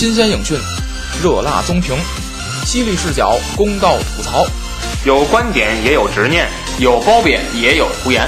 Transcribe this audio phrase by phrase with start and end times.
[0.00, 0.58] 新鲜影讯，
[1.22, 1.94] 热辣综评，
[2.64, 4.46] 犀利视角，公道吐槽，
[5.04, 8.26] 有观点也有执念，有褒贬也有胡言。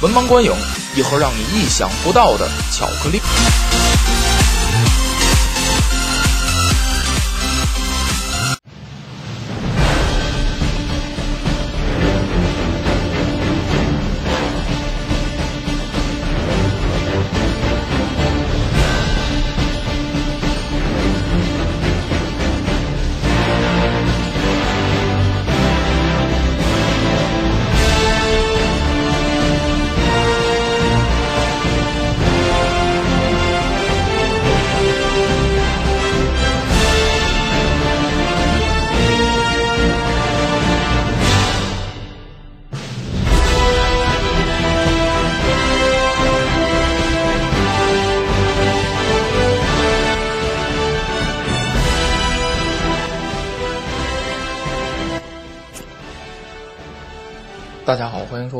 [0.00, 0.50] 文盲观影，
[0.96, 3.20] 一盒让你意想不到的巧克力。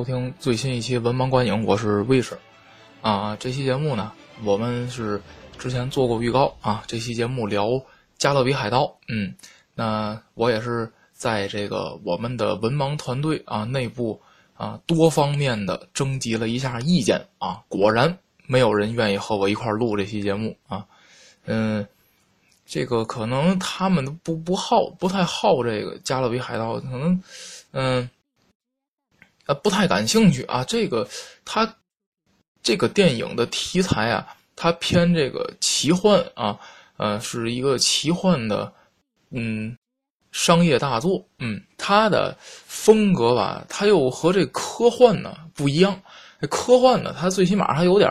[0.01, 2.39] 收听最新一期《文盲观影》，我是卫士。
[3.03, 4.11] 啊，这期节目呢，
[4.45, 5.21] 我们是
[5.59, 6.83] 之前做过预告啊。
[6.87, 7.67] 这期节目聊
[8.17, 9.35] 《加勒比海盗》，嗯，
[9.75, 14.23] 那我也是在这个我们的文盲团队啊内部
[14.55, 20.87] 啊多方面的征集了一下意见啊，果然没有人愿意和我一块录这期节目啊。
[21.45, 21.87] 嗯，
[22.65, 27.23] 这个可能他们不不好，不太好这个《加勒比海盗》，可能
[27.73, 28.09] 嗯。
[29.47, 30.63] 呃，不太感兴趣啊。
[30.65, 31.09] 这个，
[31.45, 31.77] 它
[32.63, 36.59] 这个电影的题材啊，它偏这个奇幻啊，
[36.99, 38.73] 呃，是一个奇幻的，
[39.31, 39.77] 嗯，
[40.31, 41.27] 商业大作。
[41.39, 46.01] 嗯，它的风格吧，它又和这科幻呢不一样。
[46.49, 48.11] 科幻呢，它最起码还有点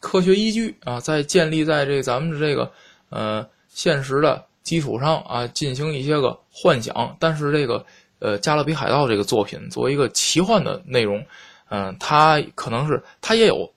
[0.00, 2.70] 科学依据啊，在建立在这咱们的这个
[3.08, 7.16] 呃现实的基础上啊，进行一些个幻想。
[7.18, 7.86] 但是这个。
[8.20, 11.22] 呃，《加勒比海盗》这个作品作为一个奇幻的内容，
[11.68, 13.70] 嗯，它可能是它也有，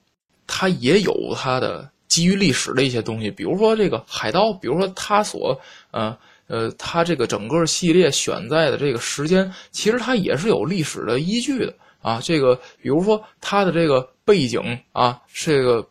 [0.46, 5.60] 它也有它的基于历史的一些东西，比如说这个海盗，比如说它所，
[5.90, 6.16] 呃
[6.46, 12.20] 呃，它这个整个系列选在的这个时间，其实它也是有历史的依据的啊。
[12.22, 14.60] 这个比如说它的这个背景
[14.92, 15.86] 啊，这个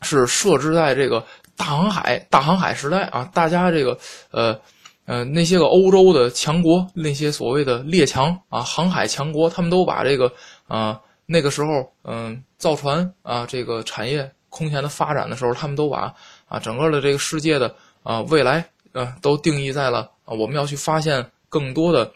[0.00, 1.22] 是设置在这个
[1.56, 3.98] 大航海大航海时代啊，大家这个
[4.30, 4.58] 呃。
[5.06, 10.32] 呃，那些个欧洲的强国，那些所谓的列强啊，航海强国，他们都把这个
[10.66, 16.12] 啊，那个时候，嗯，造船啊，这个产业空前的发展的时候，他们都把
[16.48, 22.10] 啊，整个的这个世界的啊未来，呃，都定义在了啊，我们要去发现更多的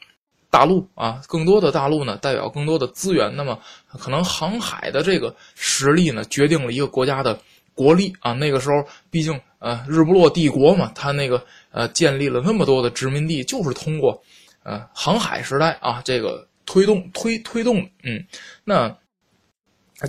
[0.50, 3.32] 大陆啊，更多的大陆呢，代表更多的资源。
[3.36, 3.56] 那么，
[3.98, 7.38] 可能航海的这个实力呢，决定了一个国家的
[7.80, 8.32] 国力啊。
[8.32, 11.42] 那个时候，毕竟呃，日不落帝国嘛，他那个。
[11.72, 14.20] 呃，建立了那么多的殖民地，就是通过，
[14.64, 18.20] 呃，航海时代啊，这个推动推推动，嗯，
[18.64, 18.92] 那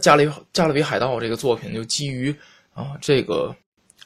[0.02, 2.36] 加勒加勒比海盗这个作品就基于
[2.74, 3.56] 啊这个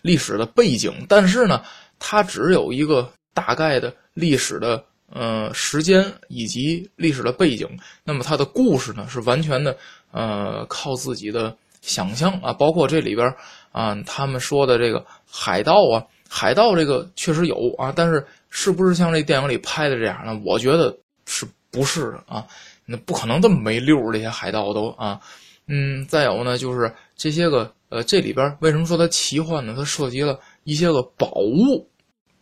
[0.01, 1.63] 历史的背景，但是呢，
[1.97, 7.65] 它只有一个大概的历史的呃时间以及历史的背景，
[8.03, 9.77] 那么它的故事呢是完全的
[10.11, 11.55] 呃靠自己的
[11.85, 13.33] 想象啊，包括这里边
[13.71, 16.03] 啊他们说的这个海盗啊。
[16.27, 20.41] 海盗这个确实有啊，但是是不是像这电影里拍的这样呢？
[20.43, 20.93] 我觉得
[21.25, 22.45] 是不是啊？
[22.85, 25.21] 那不可能这么没溜这些海盗都啊，
[25.67, 29.75] 嗯，再有呢，就是这些个呃，这里边为什么说它奇幻呢？
[29.77, 31.87] 它涉及了一些个宝物，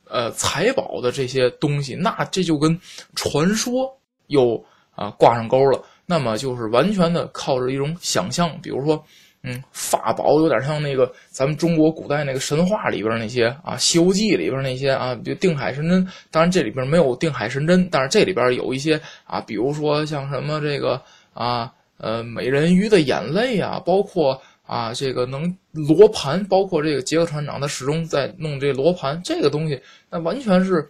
[0.10, 2.80] 呃，财宝的这些东西，那这就跟
[3.16, 3.86] 传说
[4.28, 4.66] 又
[4.96, 5.84] 啊挂上钩了。
[6.06, 9.06] 那么就是完全的靠着一种想象，比如说。
[9.46, 16.08] 嗯，法宝有点像那个咱们中国古代那个神话里边那些啊，《西游记》里边那些啊，比如定海神针。
[16.31, 21.02] 当然这里边没有定海神针，但是这里边有一些啊，比如说像什么这个
[21.34, 29.78] 啊，呃，美人鱼的眼泪啊，包括啊，这个能罗盘，包括这个杰克船长他始终在弄这罗盘，这个东西
[30.10, 30.89] 那完全是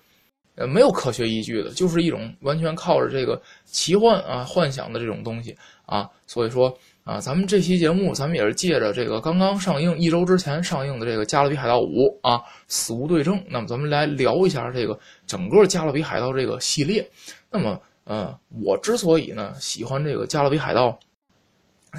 [0.54, 5.58] 呃没有科学依据的，就是一种完全靠着这个奇幻啊幻想的这种东西
[5.88, 6.72] 啊，所以说。
[7.04, 13.44] 啊，咱们这期节目，咱们也是借着这个刚刚上映一周之前上映的这个《加勒比海盗五》啊，死无对证。
[13.50, 14.98] 那么咱们来聊一下这个
[15.28, 17.06] 整个《加勒比海盗》这个系列。
[17.52, 20.98] 那么，呃，我之所以呢喜欢这个《加勒比海盗》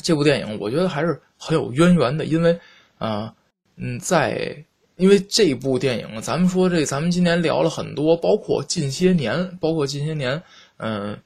[0.03, 2.59] 这部电影，我觉得还是很有渊源的，因为，
[2.97, 3.35] 啊，
[3.77, 4.57] 嗯，在
[4.97, 10.43] 因为这部电影，咱们说这，咱们今年聊了很多，包括近些年，包括近些年，
[10.79, 11.19] 嗯。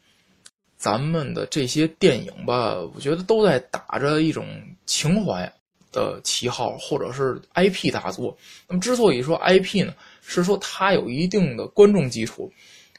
[0.78, 4.46] 咱们的这些电影吧，我觉得都在打着一种
[4.86, 5.52] 情怀，
[5.90, 8.36] 的旗号，或者是 IP 大作。
[8.68, 9.92] 那么之所以说 IP 呢，
[10.22, 12.50] 是说它有一定的观众基础。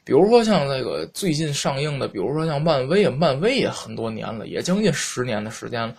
[0.03, 5.95] 比如说像那个最近上映的，比如说像漫威啊，漫威也很多年了，也将近十年的时间了。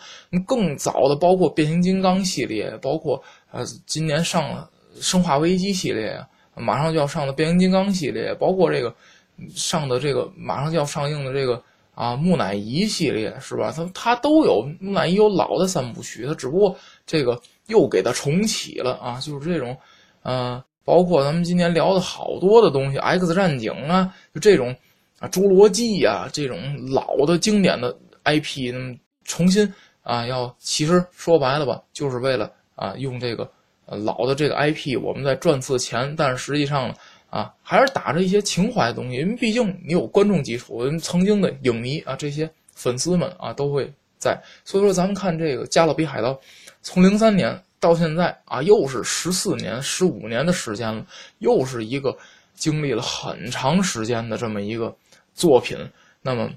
[0.47, 3.23] 更早的包括变形金刚系列，包括
[3.53, 4.69] 呃今年上了
[5.01, 6.21] 生化危机系列，
[6.57, 8.93] 马上就要上的变形金刚系列，包括这个
[9.55, 11.63] 上的这个马上就要上映的这个
[12.01, 13.71] 啊木乃伊系列，是吧？
[13.77, 16.75] 它它都有木乃伊有老的三部曲，它只不过
[17.05, 19.77] 这个又给它重启了啊，就是这种，
[20.23, 20.63] 呃。
[20.83, 24.75] 包括咱们今天聊的好多的东西，《X 战警》啊，就这种
[25.21, 26.59] 啊，《侏罗纪》呀，这种
[26.91, 33.49] 老的经典的 IP，那么重新啊，要其实说白了吧，就是为了啊，用这个
[33.87, 36.95] 老的这个 IP，我们在赚次钱，但实际上呢，
[37.31, 44.39] 啊，还是打着一些情怀的东西，因为毕竟你有观众基础，我们曾经的影迷啊，这些粉丝们啊，都会在。
[44.65, 46.35] 所以说，咱们看这个《加勒比海盗》，
[46.83, 47.59] 从零三年。
[47.83, 51.07] 到现在啊，又是十四年、十五年的时间了，
[51.39, 52.15] 又是一个
[52.55, 54.95] 经历了很长时间的这么一个
[55.33, 55.79] 作品。
[56.21, 56.51] 那么，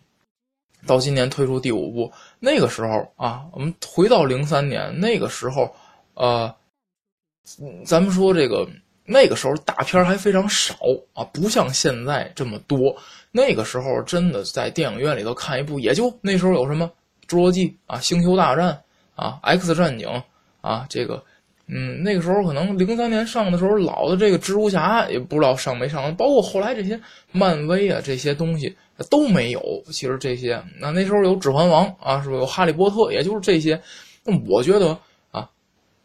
[0.85, 2.11] 到今年推出第五部，
[2.41, 5.73] 那个时候啊，我们回到零三年那个时候，
[6.15, 6.53] 呃，
[7.85, 8.67] 咱们说这个
[9.05, 10.75] 那个时候大片还非常少
[11.13, 12.95] 啊，不像现在这么多。
[13.31, 16.89] 那个时候真的在电影院里头看一部，也就那时候有什么
[17.29, 18.69] 《侏罗纪》啊，《星球大战》
[19.21, 20.07] 啊，《X 战警》。
[20.61, 21.21] 啊，这个，
[21.67, 26.97] 嗯，那个时候可能零三年上的时候，老的这个蜘蛛侠也不知道上没上，包括后来这些
[27.33, 28.73] 漫威啊这些东西
[29.09, 29.61] 都没有。
[29.87, 33.11] 其实这些，那那时候有指环王啊，是不是有哈利波特？
[33.11, 33.77] 也就是这些。
[34.23, 34.97] 那我觉得
[35.31, 35.41] 啊，《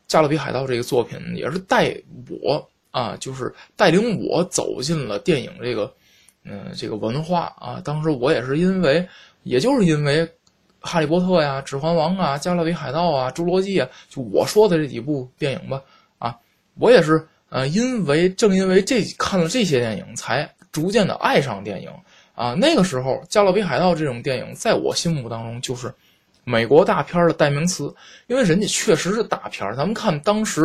[0.08, 1.96] 加勒比海盗》这个作品也是带
[2.42, 5.92] 我啊，就是带领我走进了电影这个，
[6.44, 7.80] 嗯，这个文化啊。
[7.84, 9.08] 当时我也是因为，
[9.42, 10.28] 也就是因为。
[10.80, 15.82] 哈利波特呀，指环王啊，加勒比海盗啊，侏罗纪啊，就我说的这几部电影吧，
[16.18, 16.38] 啊，
[16.76, 21.90] 我也是，呃，因为正因为这看了这些电影，才逐渐的爱上电影
[22.32, 22.54] 啊。
[22.54, 25.92] 那个时候，加勒比海盗这种电影，在我心目当中就是
[26.44, 27.92] 美国大片的代名词，
[28.28, 30.62] 因为人家确实是大片咱们看当时，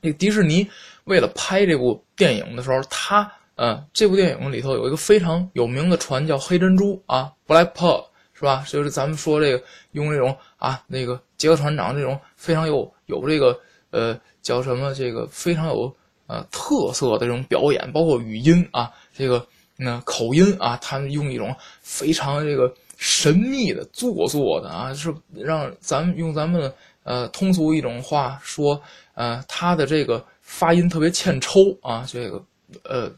[0.00, 0.68] 那迪士尼
[1.06, 8.04] 为了拍这部电影的时候，他，呃，这部电影里头有一个非常有名的船叫黑珍珠啊，Black Pearl。
[8.38, 8.62] 是吧？
[8.68, 13.58] 就是咱们说这个用这种啊，那个杰克船长这种非常有有这个
[13.92, 15.90] 呃叫什么这个非常有
[16.26, 19.46] 呃特色的这种表演，包括语音啊，这个
[19.78, 26.70] 那口音啊，他们用一种非常这个神秘的做作的啊，是让咱们用咱们
[27.04, 28.78] 呃通俗一种话说，
[29.14, 32.42] 呃，他的这个发音特别欠抽啊，这个
[32.84, 33.12] 呃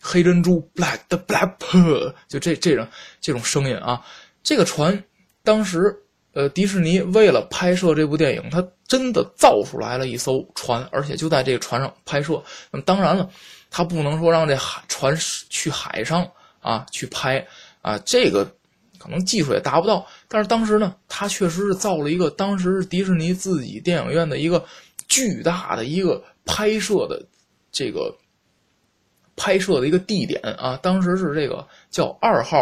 [0.00, 2.86] 黑珍珠 black 的 black pearl 就这这种
[3.20, 4.04] 这种声音啊。
[4.44, 5.02] 这个船，
[5.42, 5.94] 当时，
[6.34, 12.40] 呃，迪士尼为了拍摄这部电影，他真的造出来了一艘船，而且就在这个船上拍摄。
[12.70, 13.28] 那么当然了，
[13.70, 15.16] 他不能说让这海船
[15.50, 16.26] 去海上
[16.60, 17.44] 啊去拍
[17.82, 18.44] 啊，这个
[18.98, 20.06] 可能技术也达不到。
[20.28, 24.64] 但是当时呢，他确实是造了一个当时迪士尼自己电影院的一个
[25.08, 27.24] 巨大的一个拍摄的
[27.70, 28.12] 这个
[29.36, 32.58] 拍摄的一个地点啊，当时是这个叫二号。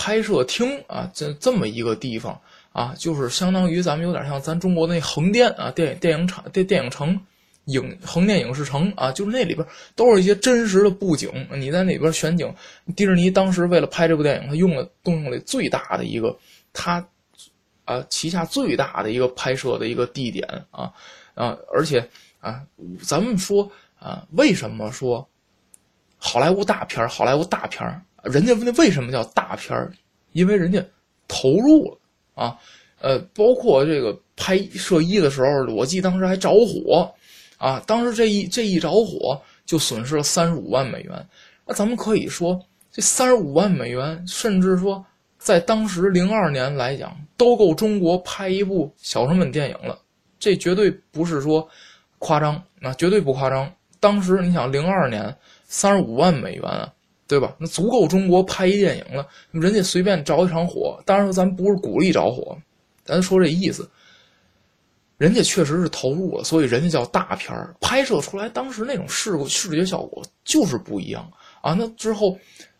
[0.00, 2.40] 拍摄厅啊，这这么一个地方
[2.72, 7.20] 啊，就是相当于咱们有点像咱中国那横店啊，电影电影厂、电电影城、
[7.64, 11.28] 影横店影视城啊，就是那里边都是一些真实的布景。
[11.52, 12.54] 你在那边选景，
[12.94, 16.38] 迪士尼当时为了拍这部电影，他用了动用了最大的一个，
[16.72, 17.04] 他
[17.84, 20.92] 啊旗下最大的一个拍摄的一个地点啊
[21.34, 22.08] 啊，而且
[22.40, 22.62] 啊，
[23.02, 25.26] 咱们说啊，为什么说
[26.16, 29.92] 好莱坞大片好莱坞大片人家那为什么叫大片儿？
[30.32, 30.84] 因为人家
[31.26, 31.98] 投入了
[32.34, 32.58] 啊，
[33.00, 37.12] 呃，包括这个拍摄一的时候，我记当时还着火
[37.56, 41.26] 啊，当时这一这一着火就损失了三十五万美元。
[41.64, 42.60] 那咱们可以说，
[42.92, 45.04] 这三十五万美元，甚至说
[45.38, 49.98] 在当时零二年来讲，都够中国拍一部小成本电影了。
[50.38, 51.68] 这绝对不是说
[52.18, 53.72] 夸张，那绝对不夸张。
[54.00, 55.34] 当时你想，零二年
[55.64, 56.92] 三十五万美元啊。
[57.30, 57.54] 对吧？
[57.58, 59.28] 那足够中国拍一电影了。
[59.50, 62.56] 人家随便着一场火，当然咱不是鼓励着火，
[63.04, 63.86] 咱说这意思。
[65.18, 67.76] 人家确实是投入了，所以人家叫大片儿。
[67.82, 71.74] 拍摄出来当时那种视视觉效果就是不一样啊。
[71.74, 72.34] 那之后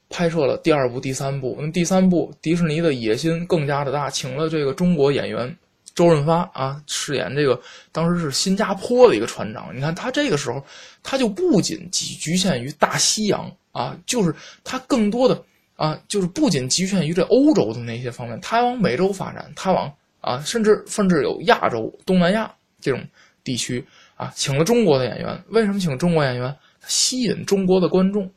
[0.09, 5.55] 拍摄了第二部、第三部，那第三部迪士尼的野心更加的大，请了这个中国演员
[5.99, 9.75] 周润发啊饰演这个当时是新加坡的一个船长。
[9.75, 10.65] 你看他这个时候，
[11.03, 13.51] 他就不仅局局限于大西洋。
[13.73, 15.41] 啊，就是他更多的
[15.77, 23.01] 啊，就是不仅局限于这欧洲的那些方面，他往美洲发展，他往啊，甚至甚至有亚洲、东南亚这种
[23.45, 23.85] 地区
[24.17, 25.45] 啊，请了中国的演员。
[25.51, 26.53] 为什么请中国演员？
[26.89, 28.29] 吸引中国的观众，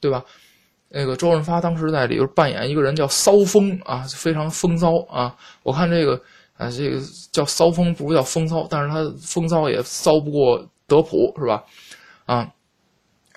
[0.00, 0.22] 对吧？
[0.90, 5.34] 那个周润发当时在里边扮演一个人叫骚风啊，非常风骚啊。
[5.62, 6.20] 我看这个
[6.60, 7.00] 啊，这个
[7.32, 11.64] 叫骚风不如叫风骚，但是他风骚也骚不过德普，是吧？
[12.26, 12.52] 啊，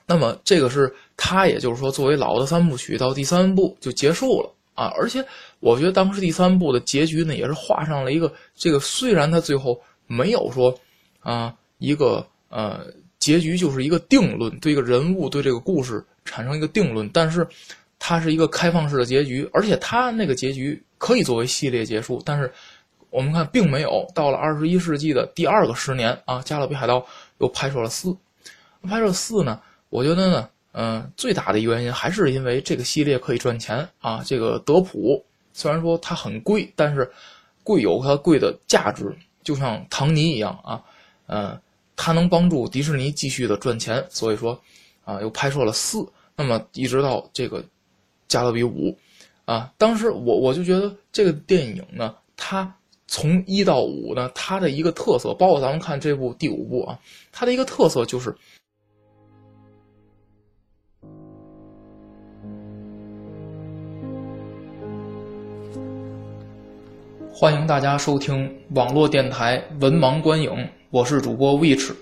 [0.05, 4.91] 那么这个是他，也就是说，作为老的三部曲到第三部就结束了啊。
[4.97, 5.25] 而且
[5.59, 10.77] 我觉得当时第三部的结局呢，也是画上了一个这个，虽然他最后没有说
[11.21, 12.85] 啊一个呃。
[13.19, 17.47] 结局就是一个定论，对一个人物、对这个故事产生一个定论，但是
[17.97, 22.21] 它是一个开放式的结局，而且它那个结局可以作为系列结束。
[22.25, 22.51] 但是
[23.13, 26.99] 我们看，并没有到了二十一世纪的第二个十年啊，《加勒比海盗》
[27.37, 28.15] 又拍摄了四，
[28.81, 29.61] 拍摄四呢？
[29.89, 34.23] 我觉得呢，嗯，最大的原因还是因为这个系列可以赚钱啊。
[34.25, 37.09] 这个德普虽然说它很贵，但是
[37.63, 40.81] 贵有它贵的价值，就像唐尼一样啊，
[41.27, 41.59] 嗯。
[41.95, 44.59] 它能帮助迪士尼继续的赚钱，所以说，
[45.05, 46.03] 啊，又拍摄了四，
[46.35, 47.61] 那么一直到这个
[48.27, 48.89] 《加勒比五》，
[49.45, 52.75] 啊，当时我我就觉得这个电影呢，它
[53.13, 56.97] 从一到五呢，它的一个特色，包括咱们看这部第五部啊，
[57.31, 58.35] 它的一个特色就是，
[67.31, 70.67] 欢迎大家收听网络电台文盲观影。
[70.89, 71.93] 我是主播 Which，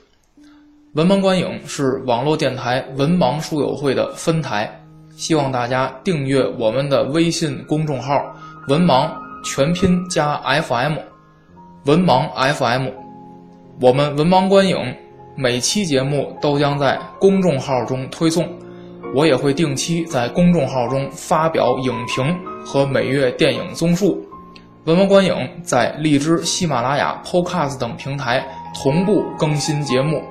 [0.94, 4.82] 文盲观影是网络电台文盲书友会的分台，
[5.18, 8.34] 希望大家订阅我们的微信公众号
[8.70, 9.12] “文盲
[9.44, 10.98] 全拼加 FM”，
[11.86, 12.88] 文盲 FM，
[13.82, 14.78] 我们文盲观影
[15.36, 18.48] 每期节目都将在公众号中推送，
[19.16, 24.24] 我也会定期在公众号中发表影评和每月电影综述。
[24.86, 28.44] 文盲观影在荔枝、喜马拉雅、Podcast 等平台。
[28.74, 30.24] 同步更新节目，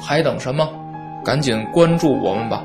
[0.00, 0.64] 还等什么？
[1.24, 2.64] 赶紧关注我们吧！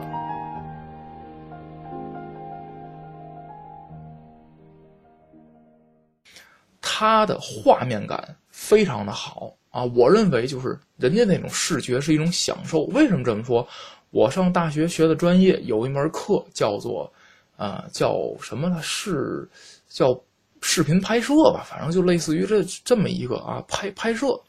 [6.95, 9.83] 它的画面感非常的好啊！
[9.83, 12.83] 我认为就是人家那种视觉是一种享受。
[12.83, 13.67] 为什么这么说？
[14.11, 17.11] 我上大学学的专业有一门课叫做
[17.57, 18.79] 啊叫什么呢？
[18.83, 19.49] 是
[19.89, 20.15] 叫
[20.61, 21.65] 视频拍摄吧？
[21.67, 24.39] 反正就类似于这这么一个啊拍拍摄。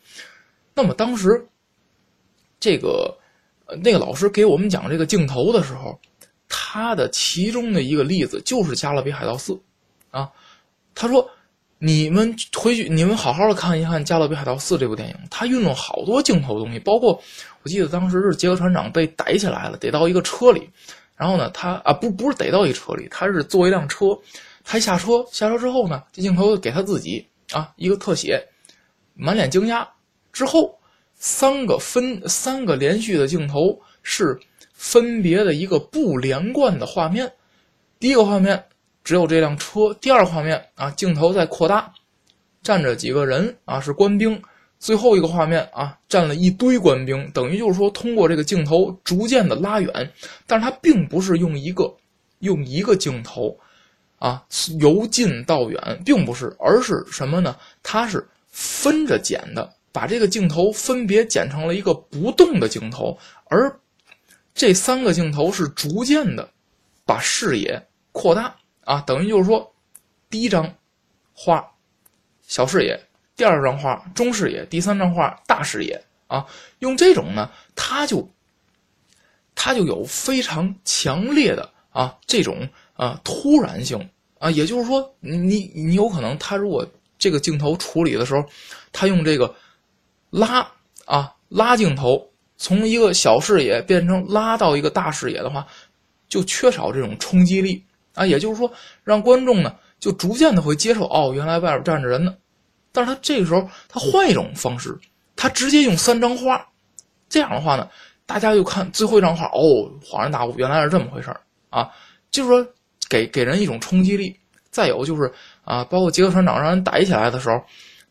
[0.75, 1.43] 那么当时，
[2.61, 3.17] 这个
[3.83, 5.99] 那个老师给我们讲这个镜头的时候，
[6.47, 9.53] 他的其中的一个例子就是《加勒比海盗四》，
[10.11, 10.31] 啊，
[10.95, 11.27] 他说
[11.79, 17.21] ：“你们回去，你们好好的看一看《加勒比海盗四》这部电影，他运用好多镜头东西，包括
[17.63, 20.71] 我记得当时是杰克船长被逮起来了，逮到一个车里，
[21.17, 24.07] 然后呢，他啊不不是逮到一车里，他是坐一辆车，
[24.65, 28.43] 他下车下车之后呢，这镜头给他自己啊一个特写，
[29.15, 29.87] 满脸惊讶。”
[30.33, 30.79] 之后，
[31.15, 34.39] 三个分三个连续的镜头是
[34.73, 37.33] 分别的一个不连贯的画面。
[38.01, 38.65] 第一个画面
[39.05, 41.93] 只有这辆车，第二画面啊镜头在扩大，
[42.63, 44.43] 站着几个人啊是官兵。
[44.81, 50.13] 最后一个画面啊站了一堆官兵，等于就是说通过这个镜头逐渐的拉远，
[50.47, 51.95] 但是它并不是用一个
[52.41, 53.57] 用一个镜头
[54.19, 54.45] 啊
[54.81, 57.57] 由近到远，并不是，而是什么呢？
[57.83, 59.73] 它是分着剪的。
[59.93, 63.73] 把这个镜头分别剪成了一个不动的镜头，而
[64.53, 66.49] 这三个镜头是逐渐的
[67.07, 67.81] 把视野
[68.11, 68.53] 扩大
[68.85, 69.75] 啊，等于就是说，
[70.31, 70.75] 第一张
[71.33, 71.73] 画
[72.43, 73.01] 小视野，
[73.37, 76.47] 第二张画中视野，第三张画大视野啊，
[76.79, 78.29] 用这种呢，它就
[79.55, 86.87] 它就有非常强烈的啊这种啊突然性啊，也就是说，你你有可能他如果
[87.19, 88.45] 这个镜头处理的时候，
[88.93, 89.55] 他用这个。
[90.31, 90.69] 拉
[91.05, 95.65] 啊拉镜头，从一个小视野变成拉到一个大视野的话，
[96.29, 98.27] 就缺少这种冲击力啊。
[98.27, 98.71] 也就是说，
[99.03, 102.35] 让观众呢就逐渐的会接受哦，原来外边站着人呢。
[102.93, 104.99] 但是他这个时候他换一种方式，
[105.37, 106.67] 他直接用三张画，
[107.29, 107.89] 这样的话呢，
[108.27, 111.35] 大家就看最后一张画哦，恍然大悟，原来是这么回事
[111.71, 111.91] 啊。
[112.31, 112.67] 就是说
[113.09, 114.37] 给给人一种冲击力。
[114.71, 117.63] 再有就是啊，包括杰克船长让人逮起来的时候，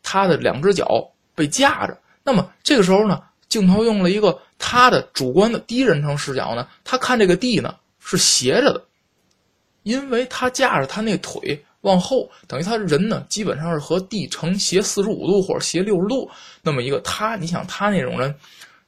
[0.01, 0.88] 他的两只脚
[1.36, 1.98] 被架着。
[2.24, 8.81] 那么这个时候呢，镜头用了一个他的主观的第一人称视角呢，他看这个地呢是斜着的，
[9.84, 16.30] 因为他架着他那腿往后，等于他人呢基本上是和地成斜四十五度或者斜六十度
[16.62, 18.34] 那么一个他，你想他那种人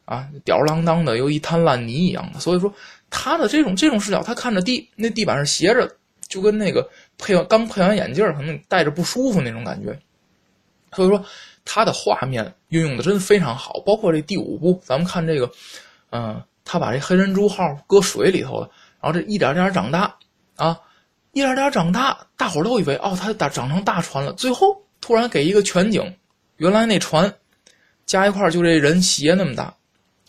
[0.05, 2.73] 啊，吊儿郎当的，又一滩烂泥一样的，所以说
[3.09, 5.89] 他的这种这种视角，他看着地，那地板是斜着，
[6.27, 6.87] 就跟那个
[7.17, 9.97] 配完刚配完眼镜可能戴着不舒服那种感觉。
[10.93, 11.21] 所以说
[11.65, 15.51] 他的画面运用的真非常好，包括这第五部，咱们看这个，
[16.11, 18.69] 嗯，他把这黑珍珠号搁水里头了，
[19.01, 20.15] 然后这一点点长大
[20.55, 20.79] 啊，
[21.33, 26.15] 一点点长大，大伙儿都以为哦，它长长成大船了，最后突然给一个全景，
[26.57, 27.33] 原来那船
[28.05, 29.73] 加一块就这人鞋那么大。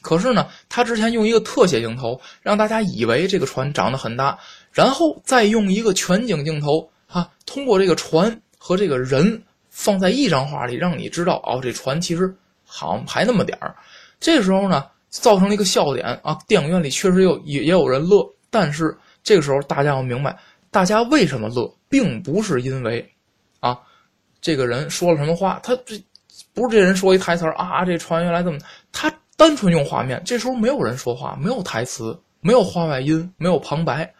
[0.02, 4.38] 可是呢，他之前用一个特写镜头，让大家以为这个船长得很大，
[4.70, 12.32] 然后再用一个全景镜头，啊，通过这个船和这个人放在一张画里，让你知道哦，这船其实
[12.64, 13.74] 好像还那么点儿。
[14.20, 20.38] 这时候呢，造成了一个笑点啊，电影院里确实有也也有人乐，但是这个时候大家要明白，
[20.70, 23.06] 大家为什么乐，并不是因为
[23.58, 23.76] 啊，
[24.40, 26.00] 这个人说了什么话，他这
[26.54, 28.58] 不是这人说一台词啊，这船原来这么
[28.92, 29.12] 他。
[29.38, 34.14] 单纯用画面，这时候没有人说话，没有台词，没有话外音，没有旁白，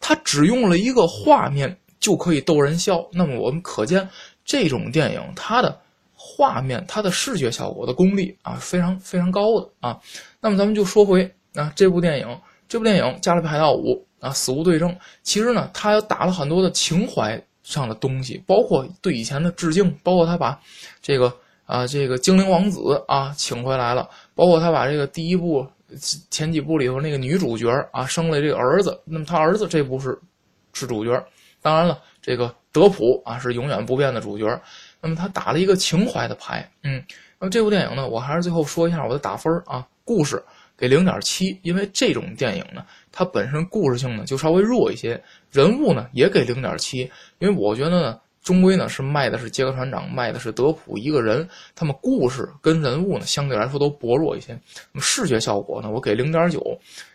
[0.00, 3.08] 他只用了一个画面就可以逗人笑。
[3.12, 4.08] 那么我们可见
[4.44, 5.80] 这种电影它的
[6.12, 10.00] 画面、它的视觉效果的功力啊，非常非常高的啊。
[10.40, 14.94] 那么咱们就说回啊这部电影，这部电影《加勒比海盗五》啊，死无对证。
[15.22, 20.60] 其实呢，他打了很多的情怀上的东西，包括对以前的致敬，包括他把
[21.00, 21.32] 这个。
[21.68, 24.08] 啊，这个精灵王子啊，请回来了。
[24.34, 25.70] 包括他把这个第一部
[26.30, 28.98] 前几部里头那个女主角啊，生了这个儿子。
[29.04, 30.18] 那么他儿子这部是
[30.72, 31.22] 是主角。
[31.60, 34.46] 当然了，这个德普啊是永远不变的主角。
[35.02, 36.66] 那么他打了一个情怀的牌。
[36.84, 37.04] 嗯，
[37.38, 39.86] 那么这部电影呢，我还是最后说一下我的打分啊。
[40.06, 40.42] 故事
[40.74, 42.82] 给零点七，因为这种电影呢，
[43.18, 45.20] 它本身故事性呢就稍微弱一些。
[45.50, 47.00] 人物呢也给零点七，
[47.40, 48.20] 因为我觉得呢。
[48.40, 54.52] 终归呢是卖的是杰克船长，卖的是德普一个人，他们故事跟人物呢相对来说都薄弱一些。
[54.90, 56.58] 那么视觉效果呢，我给零点九，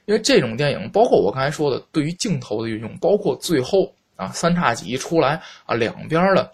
[0.05, 6.51] 因为这种电影，包括我刚才说的对于镜头的运用，包括最后啊三叉戟一出来啊两边的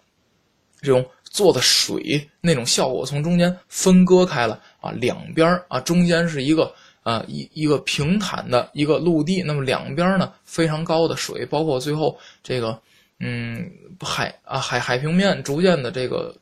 [0.80, 12.80] 这种做的水那种效果，从中间分割开了啊两边啊中间是一个啊一一个平坦的一个陆地，那么两边呢非常高的水，包括最后这个。
[13.22, 16.34] 嗯，海啊海海平面逐渐的这个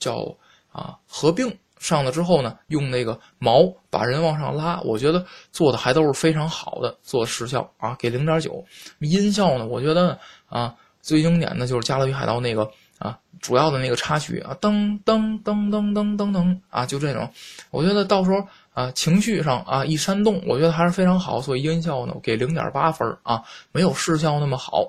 [0.00, 0.36] 叫
[0.72, 8.64] 啊合并上了之后呢，用那个锚把人往上拉，我觉得做的还都是非常好的，做时效啊给零点九。
[8.98, 10.18] 音效呢，我觉得
[10.48, 12.68] 啊最经典的就是《加勒比海盗》那个
[12.98, 17.30] 啊主要的那个插曲啊噔噔噔噔噔噔噔啊就这种，
[17.70, 18.44] 我觉得到时候。
[18.72, 24.88] 啊，情绪上啊一煽动，我觉得还是非常好，所以音效呢我给零点八分啊，没有视效那么好。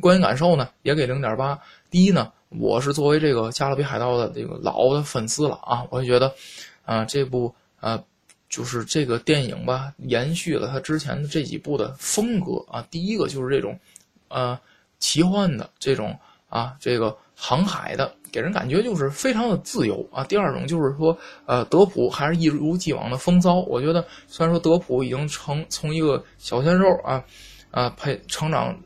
[0.00, 1.58] 观影感受呢也给零点八。
[1.90, 6.32] 第一呢，我是作为这个《加勒比海盗》的这个老的粉丝了啊，我就觉得
[6.84, 8.00] 啊这部啊
[8.48, 12.86] 就是这个电影吧，延续了他之前的这几部的风格啊。
[12.90, 13.78] 第一个就是这种
[14.28, 14.58] 呃
[15.00, 16.16] 奇幻的这种
[16.48, 18.14] 啊这个航海的。
[18.32, 20.24] 给人感觉就是非常的自由啊。
[20.24, 21.16] 第二种就是说，
[21.46, 23.60] 呃，德普还是一如既往的风骚。
[23.60, 27.22] 我觉得虽然说德普已经成从一个小鲜肉啊，
[27.70, 28.76] 啊，配成长，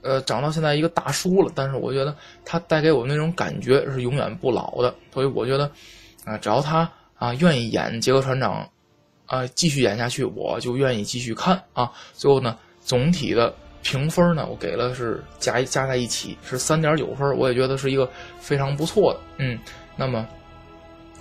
[0.00, 4.94] 呃，长到现在一个大叔了，但是我觉得他带给我那种感觉是永远不老的。
[5.12, 5.70] 所以我觉得，
[6.24, 8.66] 啊，只要他啊愿意演杰克船长，
[9.26, 11.92] 啊，继续演下去，我就愿意继续看啊。
[12.14, 13.54] 最后呢，总体的。
[13.84, 19.20] 评分呢，我给了是加一加在一起是三点九分，我也觉得是一个非常不错的。
[19.36, 19.56] 嗯，
[19.94, 20.26] 那么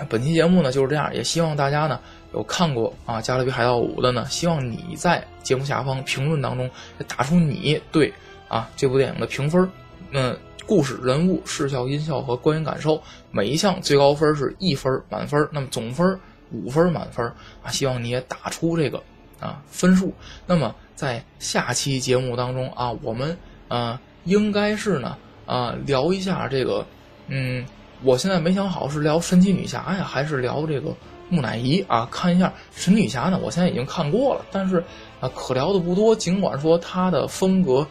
[0.10, 2.00] 本期节目呢就是这样，也希望大家呢
[2.34, 6.68] 有看过啊《加勒比海盗五》的呢，希望你在节目下方评论当中
[7.06, 8.12] 打出你对
[8.48, 9.70] 啊这部电影的评分。
[10.12, 16.18] 嗯，故事、人物、视效、音效和观影感受每一项最高分是一分满分，那么总分
[16.52, 17.26] 五分满分
[17.62, 19.04] 啊，希望你也打出这个
[19.44, 20.14] 啊分数。
[20.48, 20.74] 那么。
[20.96, 23.36] 在下期节目当中啊，我们
[23.68, 26.86] 啊应该是呢啊聊一下这个，
[27.28, 27.66] 嗯，
[28.04, 30.96] 我现在没想好是聊神奇女侠呀，还是聊这个
[31.30, 32.08] 木乃伊啊？
[32.10, 34.82] 看一下神女侠呢，我现在已经看过了，但是
[35.20, 36.16] 啊可聊的不多。
[36.16, 37.86] 尽管说它的风格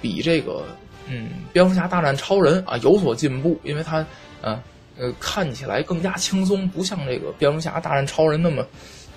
[0.00, 0.64] 比这个
[1.06, 3.98] 嗯蝙蝠侠大战超人啊有所进步，因为它
[4.40, 4.58] 呃
[4.96, 8.64] 呃看起来更加轻松，不像这个蝙蝠侠大战超人那么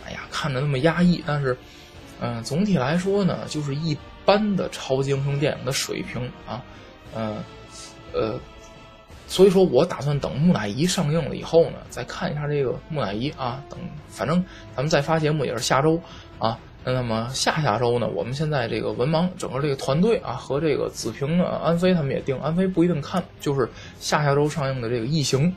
[0.08, 1.56] 哎呀看着那么压抑，但是。
[2.20, 6.63] 嗯，总体来说呢，就是一般的超级英雄电影的水平啊，
[7.13, 7.36] 呃，
[8.12, 8.39] 呃，
[9.28, 13.63] 所以说我打算等木乃伊上映了以后呢，再看一下这个木乃伊啊。
[13.70, 14.43] 等，反正
[14.76, 16.02] 咱们再发节目也是下周
[16.39, 16.58] 啊。
[16.84, 25.56] 那么下下周呢，我们现在这个文盲整个这个团队啊，和这个子平啊、安飞他们也定，安飞不一定看，就是下下周上映的这个异形。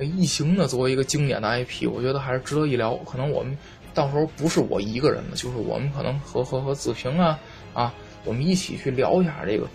[0.00, 2.94] 异形呢，作为一个经典的 IP，我觉得还是值得一聊。
[3.04, 3.54] 可能我们。
[3.98, 7.36] 到时候不是我一个人的，就是我们可能和和和子平啊
[7.74, 7.92] 啊，
[8.24, 9.66] 我们一起去聊一下这个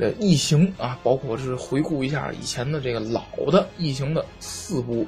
[0.00, 5.06] 呃异形啊，包括是回顾一下以前的这个老的异形的四部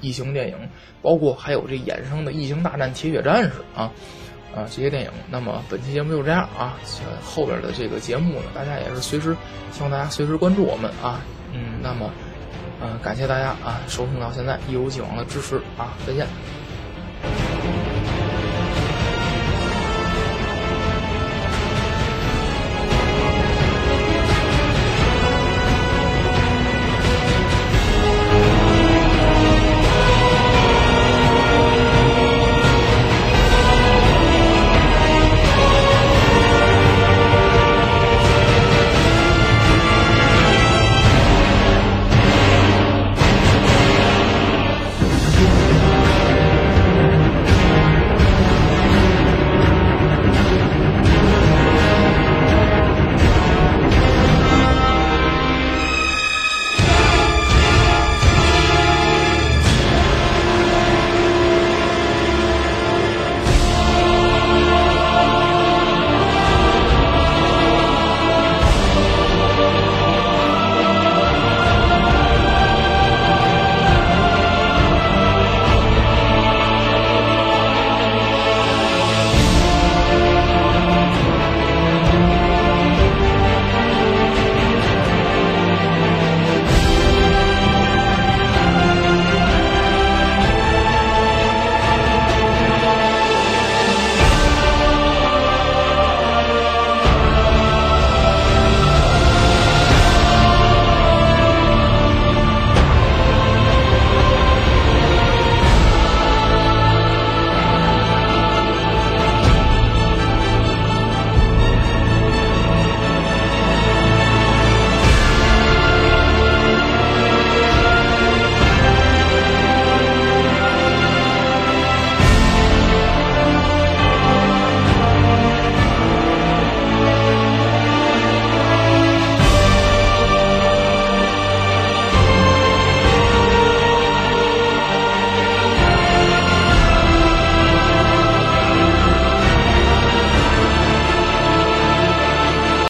[0.00, 0.56] 异形电影，
[1.02, 3.90] 包括还有这衍生的《异形大战铁血战士》啊
[4.54, 5.10] 啊这些电影。
[5.28, 6.78] 那么本期节目就这样啊，
[7.24, 9.36] 后边的这个节目呢，大家也是随时
[9.72, 11.20] 希望大家随时关注我们啊，
[11.52, 12.08] 嗯，那么
[12.80, 16.26] 嗯感谢大家啊收听到现在，一如既往的支持啊，再见。